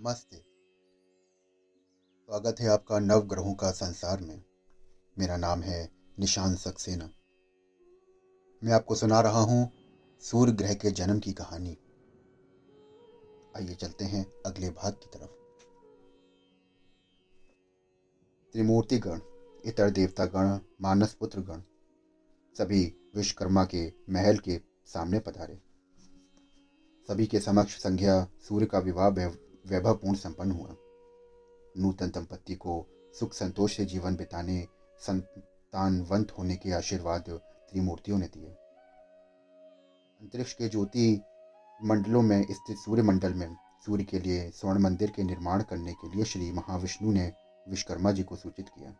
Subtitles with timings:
[0.00, 0.36] नमस्ते।
[2.24, 4.42] स्वागत है आपका नव ग्रहों का संसार में।
[5.18, 7.10] मेरा नाम है निशान सक्सेना।
[8.64, 9.72] मैं आपको सुना रहा हूँ
[10.20, 11.76] सूर्य ग्रह के जन्म की कहानी।
[13.56, 15.30] आइए चलते हैं अगले भाग की तरफ़।
[18.52, 19.20] त्रिमूर्ति गण
[19.64, 21.62] इतर देवता गण मानस पुत्र गण
[22.58, 25.60] सभी विश्वकर्मा के महल के सामने पधारे।
[27.08, 29.10] सभी के समक्ष संज्ञा सूर्य का विवाह
[29.66, 30.76] वैभवपूर्ण संपन्न हुआ।
[31.76, 32.86] नूतन दंपत्ति को
[33.18, 34.66] सुख संतोष से जीवन बिताने,
[34.98, 37.24] संतानवंत होने के आशीर्वाद
[37.70, 38.50] त्रिमूर्तियों ने दिए।
[40.20, 41.22] अंतरिक्ष के ज्योति
[41.84, 43.56] मंडलों में स्थित सूर्य मंडल में
[43.86, 47.32] सूर्य के लिए स्वर्ण मंदिर के निर्माण करने के लिए श्री महाविष्णु ने
[47.68, 48.90] विश्वकर्मा जी को सूचित किया।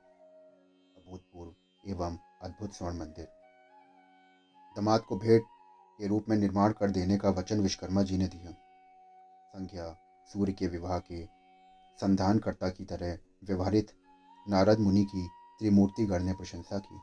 [0.97, 1.55] अभूतपूर्व
[1.91, 3.29] एवं अद्भुत स्वर्ण मंदिर।
[4.77, 5.43] दमाद को भेंट
[5.99, 8.51] के रूप में निर्माण कर देने का वचन विश्वकर्मा जी ने दिया।
[9.49, 11.25] संख्या सूर्य के विवाह के
[11.99, 13.93] संधानकर्ता की तरह व्यवहारित
[14.49, 15.27] नारद मुनि की
[15.59, 16.99] त्रिमूर्तिगण ने प्रशंसा की।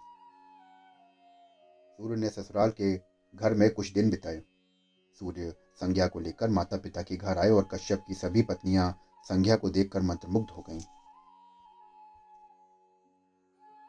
[1.97, 2.95] सूर्य ने ससुराल के
[3.35, 4.41] घर में कुछ दिन बिताए।
[5.19, 8.91] सूर्य संज्ञा को लेकर माता पिता के घर आए और कश्यप की सभी पत्नियाँ
[9.23, 10.79] संज्ञा को देखकर मंत्रमुग्ध हो गईं।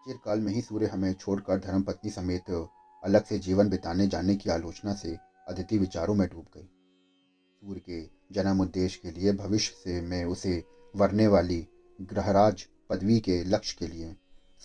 [0.05, 2.51] चिरकाल में ही सूर्य हमें छोड़कर धर्मपत्नी समेत
[3.05, 5.17] अलग से जीवन बिताने जाने की आलोचना से
[5.49, 6.69] अदिति विचारों में डूब गई।
[7.63, 8.03] सूर्य के
[8.35, 10.65] जन्म उद्देश्य के लिए भविष्य से में उसे
[10.97, 11.67] वरने वाली
[12.01, 14.17] ग्रहराज पदवी के लक्ष्य के लिए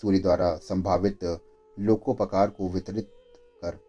[0.02, 1.24] सूर्य द्वारा संभावित
[1.80, 3.10] लोकोपकार को वितरित
[3.62, 3.80] कर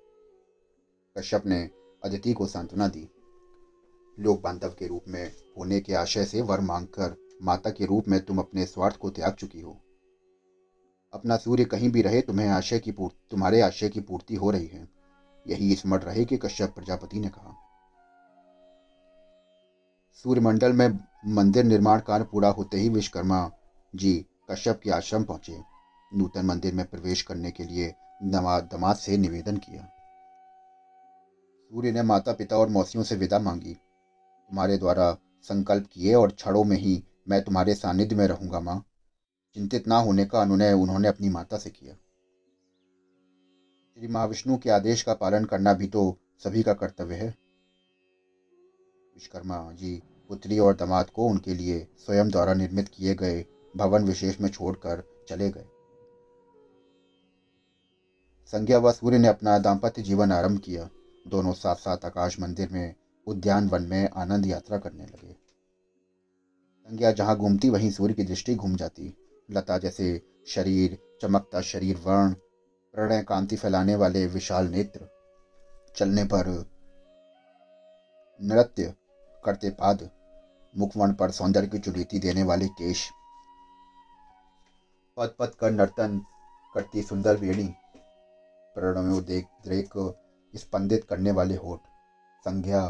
[1.19, 1.71] कश्यप ने
[2.05, 3.09] अदिति को सांत्वना दी।
[4.21, 8.25] लोक बांधव के रूप में होने के आशय से वर मांगकर माता के रूप में
[8.25, 9.81] तुम अपने स्वार्थ को त्याग चुकी हो।
[11.13, 14.67] अपना सूर्य कहीं भी रहे तुम्हें आशय की पूर्ति तुम्हारे आशय की पूर्ति हो रही
[14.67, 14.89] है।
[15.47, 17.64] यही स्मरण रहे कि कश्यप प्रजापति ने कहा।
[20.17, 20.89] सूर्यमंडल में
[21.27, 23.51] मंदिर निर्माण कार्य पूरा होते ही विश्वकर्मा
[23.95, 24.15] जी
[24.51, 25.57] कश्यप के आश्रम पहुँचे।
[26.13, 29.83] नूतन मंदिर में प्रवेश करने के लिए दमाद से निवेदन किया।
[31.71, 36.65] सूर्य ने माता पिता और मौसियों से विदा मांगी। तुम्हारे द्वारा संकल्प किए और क्षणों
[36.65, 38.83] में ही मैं तुम्हारे सानिध्य में रहूँगा, माँ।
[39.57, 41.95] चिंतित ना होने का अनुनय उन्होंने अपनी माता से किया।
[43.97, 47.44] श्री महाविष्णु के आदेश का पालन करना भी तो सभी का कर्तव्य है।
[49.17, 54.41] विश्वकर्मा जी, पुत्री और दामाद को उनके लिए स्वयं द्वारा निर्मित किए गए भवन विशेष
[54.41, 55.67] में छोड़कर चले गए।
[58.47, 60.89] संज्ञा व सूर्य ने अपना दाम्पत्य जीवन आरंभ किया।
[61.29, 62.95] दोनों साथ साथ आकाश मंदिर में,
[63.27, 65.33] उद्यान वन में आनंद यात्रा करने लगे।
[66.89, 69.17] संज्ञा जहाँ घूमती, वहीं सूर्य की दृष्टि घूम जाती।
[69.51, 72.33] लता जैसे शरीर, चमकता शरीर, वर्ण,
[72.95, 75.09] प्रणय, कांति फैलाने वाले विशाल नेत्र,
[75.97, 76.71] चलने पर
[78.43, 78.95] नृत्य
[79.45, 80.09] करते पाद
[80.75, 83.11] मुखवण पर सौंदर्य की चुड़ीती देने वाले केश
[85.17, 86.19] पद पद कर नर्तन
[86.75, 87.69] करती सुंदर वेणी
[88.77, 89.93] प्रणव देख द्रेक
[90.55, 91.81] स्पंदित करने वाले होठ,
[92.45, 92.83] संज्ञा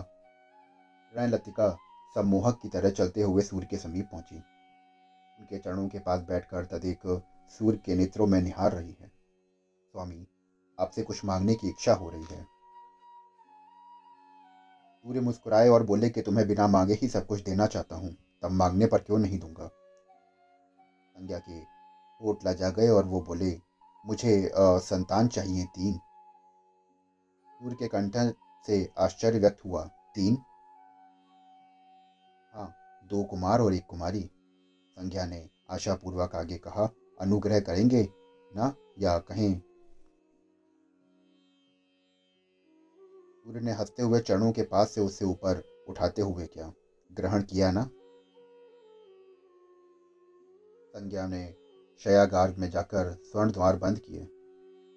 [1.13, 1.69] लतिका
[2.17, 4.37] सम्मोहक की तरह चलते हुए सूर्य के समीप पहुँची।
[5.39, 10.27] उनके चरणों के पास बैठकर तदेक सूर्य के नेत्रों में निहार रही है। स्वामी,
[10.79, 12.54] आपसे कुछ मांगने की इच्छा हो रही है।
[15.05, 18.51] सूर्य मुस्कुराए और बोले कि तुम्हें बिना मांगे ही सब कुछ देना चाहता हूँ। तब
[18.51, 19.67] मांगने पर क्यों नहीं दूँगा?
[21.17, 21.55] संज्ञा के
[22.21, 23.61] होठ लजा गए और वो बोले
[24.07, 25.99] मुझे आ, संतान चाहिए तीन।
[27.49, 28.17] सूर्य के कंठ
[28.67, 29.85] से आश्चर्य व्यक्त हुआ
[30.15, 30.39] तीन?
[32.55, 34.31] हाँ दो कुमार और एक कुमारी।
[34.97, 36.89] संज्ञा ने आशापूर्वक आगे कहा
[37.21, 38.09] अनुग्रह करेंगे
[38.57, 39.61] ना या कहें
[43.55, 46.73] सूर्य ने हँसते हुए चरणों के पास से उसे ऊपर उठाते हुए क्या?
[47.13, 47.83] ग्रहण किया ना?
[50.97, 51.55] संज्ञा ने
[52.05, 54.25] शयागार में जाकर स्वर्ण द्वार बंद किए।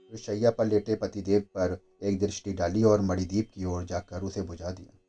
[0.10, 4.42] फिर शैया पर लेटे पतिदेव पर एक दृष्टि डाली और मणिदीप की ओर जाकर उसे
[4.42, 5.00] बुझा दिया।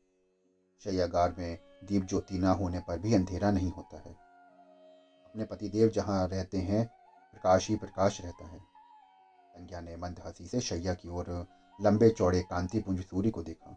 [0.84, 4.12] शैयागार में दीप ज्योति ना होने पर भी अंधेरा नहीं होता है।
[5.26, 6.86] अपने पतिदेव जहाँ रहते हैं,
[7.32, 8.58] प्रकाश ही प्रकाश रहता है।
[9.48, 13.72] संज्ञा ने मंद हँसी से शैया की ओर लंबे चौड़े कांतिपुंज सूर्य को देखा।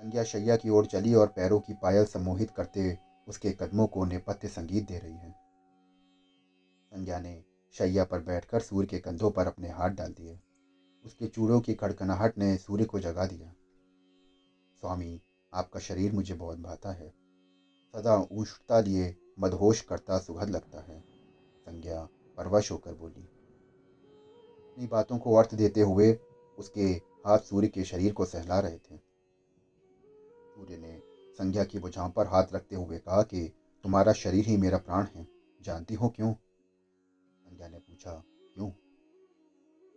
[0.00, 4.48] संज्ञा शैया की ओर चली और पैरों की पायल सम्मोहित करते उसके कदमों को नेपथ्य
[4.48, 5.30] संगीत दे रही है।
[6.84, 10.40] संज्ञा ने शैया पर बैठकर सूर्य के कंधों पर अपने हाथ डाल दिए।
[11.04, 13.52] उसके चूड़ों की खड़कनाहट ने सूर्य को जगा दिया।
[14.80, 15.20] स्वामी,
[15.54, 17.08] आपका शरीर मुझे बहुत भाता है।
[17.92, 21.00] सदा ऊष्टता लिए मदहोश करता सुखद लगता है।
[21.60, 23.39] संज्ञा परवश होकर बोली
[24.80, 26.18] अपनी बातों को अर्थ देते हुए
[26.58, 26.84] उसके
[27.26, 28.96] हाथ सूर्य के शरीर को सहला रहे थे।
[30.54, 34.78] सूर्य ने संज्ञा की बुझाव पर हाथ रखते हुए कहा कि, तुम्हारा शरीर ही मेरा
[34.78, 35.28] प्राण है।
[35.62, 36.32] जानती हो क्यों?
[37.44, 38.24] संज्ञा ने पूछा,
[38.54, 38.70] क्यों?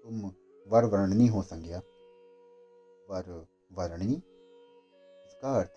[0.03, 0.31] तुम
[0.67, 1.77] वर वर्णनी हो संज्ञा
[3.09, 4.13] वर वर्णनी
[5.25, 5.69] इसका अर्थ?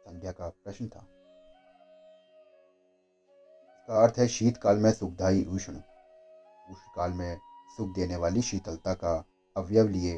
[0.00, 1.00] संज्ञा का प्रश्न था।
[3.76, 5.72] इसका अर्थ है, शीतकाल में सुखदायी उष्ण।
[6.70, 9.12] उष्ण काल में सुख देने वाली शीतलता का
[9.56, 10.16] अवयव लिए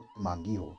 [0.00, 0.76] उत्तमांगी हो।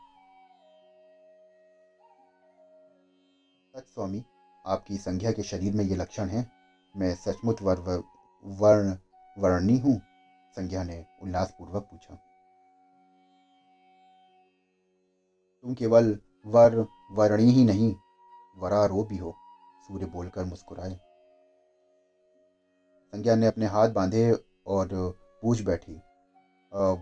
[3.73, 4.23] सच स्वामी
[4.65, 6.51] आपकी संज्ञा के शरीर में ये लक्षण है।
[6.95, 7.79] मैं सचमुच वर,
[8.45, 8.97] वर्ण
[9.37, 9.97] वर्णी हूँ
[10.57, 12.15] संज्ञा ने उल्लासपूर्वक पूछा।
[15.63, 16.75] तुम केवल वर
[17.11, 17.95] वर्णी ही नहीं
[18.57, 19.35] वरारो भी हो
[19.87, 20.95] सूर्य बोलकर मुस्कुराए।
[23.13, 24.31] संज्ञा ने अपने हाथ बांधे
[24.67, 24.87] और
[25.43, 25.93] पूछ बैठी।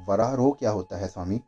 [0.08, 1.40] वरारो क्या होता है स्वामी?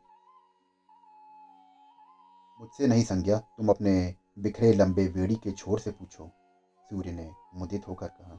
[2.60, 6.30] मुझसे नहीं संज्ञा, तुम अपने बिखरे लंबे बेड़ी के छोर से पूछो,
[6.80, 8.36] सूर्य ने मुदित होकर कहा।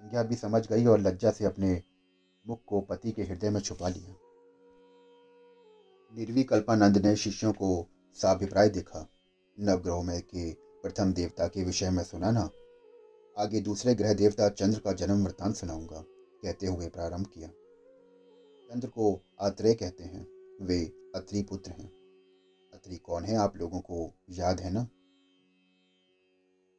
[0.00, 1.80] संज्ञा भी समझ गई और लज्जा से अपने
[2.44, 4.14] मुख को पति के हृदय में छुपा लिया।
[6.12, 7.70] निर्विकल्पानंद ने शिष्यों को
[8.18, 9.06] साभिप्राय देखा।
[9.58, 12.48] नवग्रहों में के प्रथम देवता के विषय में सुना ना
[13.36, 16.04] आगे दूसरे ग्रह देवता चंद्र का जन्म वृत्तांत सुनाऊँगा।
[16.42, 17.48] कहते हुए प्रारंभ किया।
[18.68, 20.26] चंद्र को आत्रेय कहते हैं,
[20.62, 21.92] वे अत्रि पुत्र हैं।
[22.74, 24.82] अत्रि कौन है, आप लोगों को याद है ना?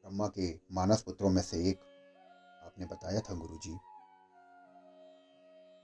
[0.01, 1.79] ब्रह्मा के मानस पुत्रों में से एक।
[2.63, 3.73] आपने बताया था गुरुजी।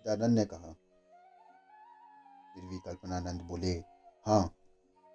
[0.05, 0.75] दानंद ने कहा
[2.57, 3.71] भी कल्पनानंद बोले
[4.25, 4.55] हाँ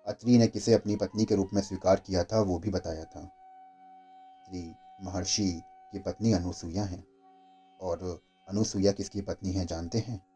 [0.07, 3.31] अत्रि ने किसे अपनी पत्नी के रूप में स्वीकार किया था, वो भी बताया था।
[5.01, 5.63] महर्षि
[5.93, 7.05] की पत्नी अनुसुईया है
[7.81, 10.27] और अनुसुईया किसकी पत्नी है, जानते हैं?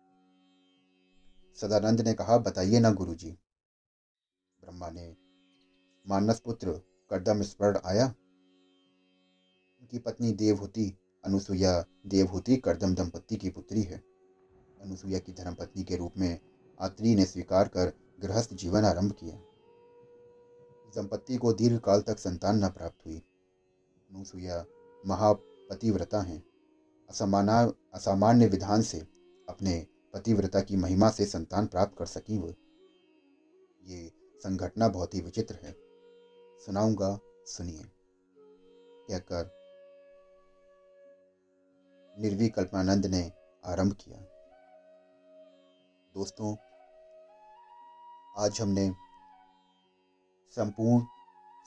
[1.57, 3.31] सदानंद ने कहा, बताइए ना गुरुजी।
[4.61, 5.17] ब्रह्मा ने,
[6.09, 6.73] मानस पुत्र,
[7.11, 8.15] कर्दम स्मरण आया।
[9.81, 14.03] उनकी पत्नी देवहूति, अनुसुईया देवहूति कर्दम दंपत्ति की पुत्री है।
[14.81, 16.41] अनुसुईया की धर्मपत्नी के रूप में
[16.81, 19.37] आत्री ने स्वीकार कर गृहस्थ जीवन आरंभ किया।
[20.97, 23.23] दंपत्ति को दीर्घ काल तक संतान न प्राप्त हुई।
[24.15, 24.65] अनुसुईया
[25.07, 26.52] महापतिव्रता हैं।
[27.13, 28.99] असमाना, असामान्य विधान से
[29.49, 32.49] अपने पतिव्रता की महिमा से संतान प्राप्त कर सकी वो।
[33.85, 35.77] ये संघटना बहुत ही विचित्र है।
[36.67, 37.83] सुनाऊँगा, सुनिए।
[39.09, 39.51] कहकर
[42.19, 43.33] निर्विकल्पानंद ने
[43.65, 44.19] आरंभ किया।
[46.15, 46.57] दोस्तों,
[48.39, 48.93] आज हमने
[50.51, 51.05] संपूर्ण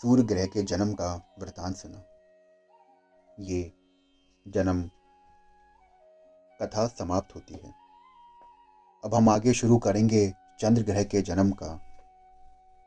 [0.02, 2.06] सूर्य ग्रह के जन्म का वृतांत सुना।
[3.40, 3.74] ये
[4.48, 4.90] जन्म
[6.62, 7.74] कथा समाप्त होती है।
[9.04, 10.30] अब हम आगे शुरू करेंगे
[10.60, 11.68] चंद्र ग्रह के जन्म का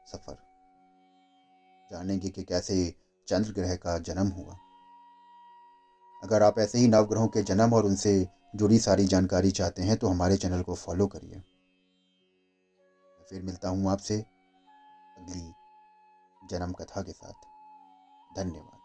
[0.07, 0.37] सफ़र।
[1.91, 2.95] जानेंगे कि कैसे
[3.29, 4.57] चंद्र ग्रह का जन्म हुआ।
[6.23, 10.09] अगर आप ऐसे ही नवग्रहों के जन्म और उनसे जुड़ी सारी जानकारी चाहते हैं तो
[10.09, 11.41] हमारे चैनल को फॉलो करिए।
[13.31, 14.19] फिर मिलता हूँ आपसे
[15.19, 15.53] अगली
[16.51, 17.47] जन्म कथा के साथ।
[18.37, 18.78] धन्यवाद।